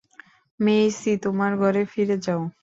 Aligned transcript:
মেইসি, 0.59 1.11
তোমার 1.25 1.51
ঘরে 1.61 1.81
ফিরে 1.91 2.17
যাও! 2.25 2.41